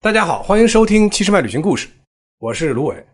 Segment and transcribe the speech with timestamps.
[0.00, 1.88] 大家好，欢迎收听七十迈旅行故事，
[2.38, 3.04] 我是卢伟。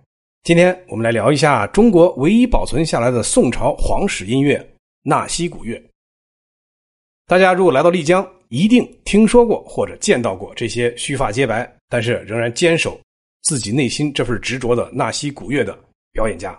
[0.43, 4.63] 今天我们来聊一下中国唯一保存下来的宋朝皇室音乐——
[5.03, 5.83] 纳西古乐。
[7.27, 13.01] 大家如果来到丽江，一定听说过或者见到过这些须发皆白，但是仍然坚守
[13.45, 15.75] 自己内心这份执着的纳西古乐的
[16.13, 16.55] 表演家。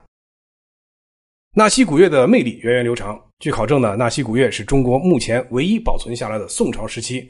[1.54, 3.24] 纳西古乐的魅力源远流长。
[3.38, 7.30] 据考证呢，纳西古乐是中国目前唯一保存下来的宋朝时期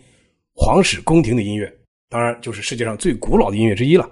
[0.53, 1.69] 皇室宫廷的音乐。
[2.09, 4.09] 当然，就是世界上最古老的音乐之一了。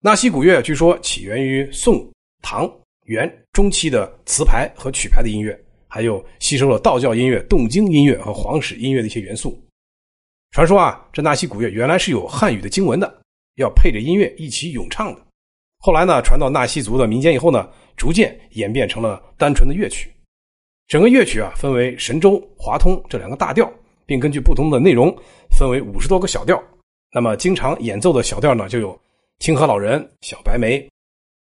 [0.00, 2.08] 纳西古乐据说起源于宋、
[2.42, 2.70] 唐、
[3.04, 5.58] 元中期的词牌和曲牌的音乐，
[5.88, 9.60] 还有吸收了道教音乐、动经音乐和皇室音乐的一些元素。
[10.50, 13.22] 传说啊，这纳西古乐原来是有汉语的经文的，
[13.56, 15.20] 要配着音乐一起咏唱的。
[15.78, 20.10] 后来呢，传到纳西族的民间以后呢，逐渐演变成了单纯的乐曲。
[20.86, 23.70] 整个乐曲啊，分为神州、华通这两个大调，
[24.06, 25.14] 并根据不同的内容
[25.50, 26.62] 分为五十多个小调。
[27.10, 28.94] 那么，经常演奏的小调呢，就有
[29.38, 30.78] 《清河老人》《小白梅》《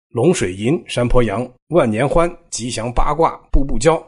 [0.09, 3.95] 龙水吟》《山坡羊》《万年欢》《吉祥八卦》《步步娇》《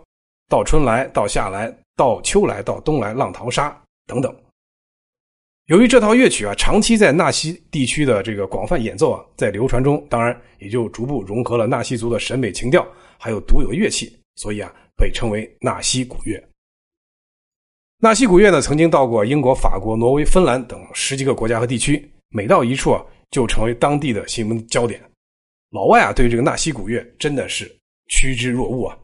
[0.48, 3.70] 到春来》《到夏来》《到秋来》《到冬来》《浪淘沙》
[4.08, 4.34] 等等。
[5.66, 12.88] 由于这套乐曲啊，长期在纳西地区的这个广泛演奏啊，在流传中，当然也就逐步融合了纳西族的审美情调，
[13.20, 16.42] 还有独有的乐器，所以啊，被称为纳西古乐。
[18.02, 25.02] 纳西古乐呢，曾经到过英国、法国、挪威、芬兰等十几个国家和地区，每到一处啊，就成为当地的新闻焦点。
[25.72, 27.70] 老外啊，对这个纳西古乐真的是
[28.08, 28.98] 趋之若鹜啊。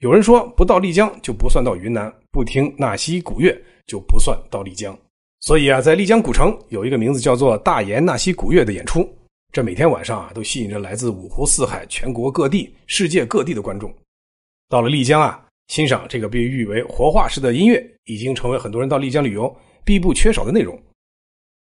[0.00, 4.98] 有人说，不到丽江就不算到云南，不听纳西古乐就不算到丽江。
[5.38, 9.08] 所以啊，在丽江古城有一个名字叫做“大研纳西古乐”的演出，
[9.52, 13.94] 这每天晚上啊，都吸引着来自五湖四海、全国各地、世界各地的观众。
[14.68, 15.46] 到了丽江啊。
[15.68, 20.78] 欣赏这个被誉为活化石的音乐，已经成为很多人到丽江旅游必不缺少的内容。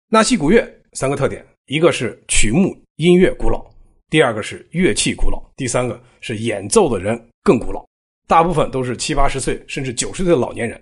[0.08, 3.64] 纳西古乐三个特点：一个是曲目音乐古老，
[4.08, 7.84] 第二个是乐器古老，第三个是演奏的人更古老。
[8.26, 10.80] 大部分都是七八十岁甚至九十岁的老年人，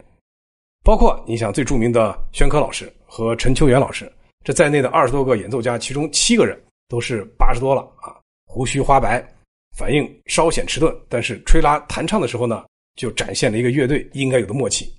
[0.84, 4.12] 包括你想最著名的宣科老师和陈秋元老师
[4.44, 8.14] 这在内的二十多个演奏家，其中七个人都是八十多了啊，
[8.46, 9.26] 胡须花白，
[9.76, 12.64] 反应稍显迟钝，但是吹拉弹唱的时候呢。
[12.96, 14.92] 就展现了一个乐队应该有的默契。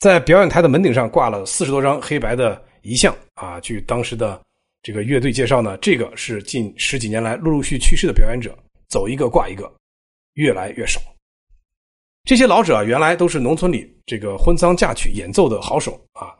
[0.00, 3.60] 在表演台的门顶上挂了四十多张黑白的遗像啊。
[3.60, 4.40] 据当时的
[4.82, 8.56] 这个乐队介绍呢，这个是近十几年来陆陆续去世的表演者，
[8.88, 9.72] 走一个挂一个，
[10.34, 11.00] 越来越少。
[12.24, 16.34] 这些老者啊，原来都是农村里这个婚丧嫁娶演奏的好手啊，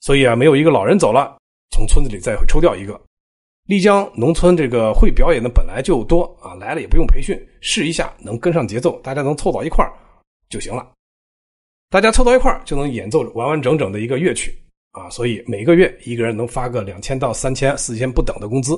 [0.00, 1.36] 所以啊，没有一个老人走了，
[1.70, 3.00] 从村子里再抽调一个。
[3.68, 9.92] 丽江农村这个会表演的本来就多啊，来了也不用培训，试一下能跟上节奏，大家能凑到一块儿
[10.48, 10.90] 就行了。
[11.90, 14.56] 大家凑到一块儿就能演奏完完整整的一个乐曲
[14.92, 18.74] 啊，所以每个月一个人能发个两千到三千、四千不等的工资。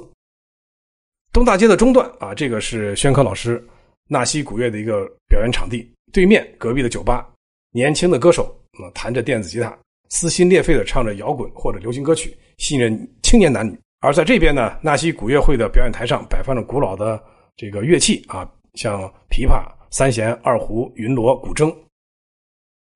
[1.33, 3.65] 东大街的中段啊，这个是宣科老师
[4.09, 7.33] 纳西古乐的一个表演场地，对面隔壁的酒吧，
[7.71, 9.79] 年轻的歌手啊弹着电子吉他，
[10.09, 13.79] 撕心裂肺的唱着摇滚或者流行歌曲，吸引青年男女。
[14.01, 17.23] 而在这边呢，纳西古乐会的表演台上摆放着古老的
[17.55, 21.75] 这个乐器啊，像琵琶、三弦、二胡、云锣、古筝。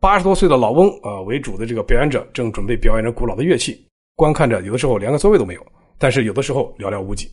[0.01, 5.67] 八十多岁的老翁啊为主的这个表演者正准备表演着古老的乐器，观看着有的时候连个座位都没有，
[5.99, 7.31] 但是有的时候寥寥无几。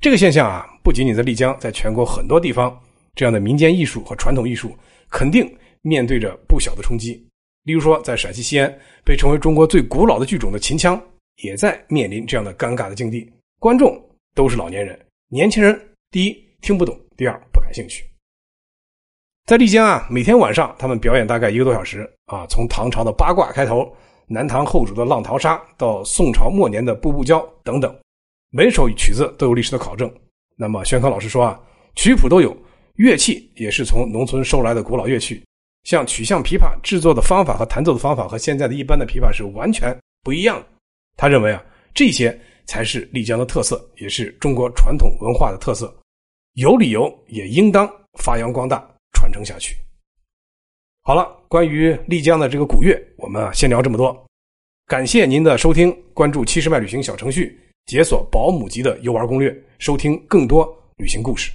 [0.00, 2.74] 这个现象啊，不仅仅在丽江，在全国很多地方，
[3.14, 4.74] 这样的民间艺术和传统艺术
[5.10, 5.46] 肯定
[5.82, 7.22] 面对着不小的冲击。
[7.64, 8.74] 例如说，在陕西西安，
[9.04, 10.98] 被称为中国最古老的剧种的秦腔。
[11.36, 14.00] 也在面临这样的尴尬的境地，观众
[14.34, 14.98] 都是老年人，
[15.28, 15.80] 年轻人
[16.10, 18.04] 第一听不懂，第二不感兴趣。
[19.46, 23.90] 在丽江啊，每天晚上他们表演大概一个多小时啊，从唐朝的八卦开头，
[24.28, 27.92] 南唐后主的浪淘沙，到宋朝末年的步步娇等等，
[28.50, 30.12] 每首曲子都有历史的考证。
[30.56, 31.60] 那么宣科老师说啊，
[31.96, 32.56] 曲谱都有，
[32.96, 35.42] 乐器也是从农村收来的古老乐器，
[35.84, 40.66] 像曲项琵琶制作的方法和弹奏的方法和现在的一般的琵琶是完全不一样的。
[41.20, 42.34] 他认为啊，这些
[42.64, 45.94] 才是丽江的特色，也是中国传统文化的特色，
[46.54, 47.86] 有理由也应当
[48.18, 48.82] 发扬光大，
[49.12, 49.76] 传承下去。
[51.02, 54.26] 好了，关于丽江的这个古乐，我们啊先聊这么多。
[54.86, 61.52] 感谢您的收听，关注七十迈旅行小程序，解锁保姆级的游玩攻略，收听更多旅行故事。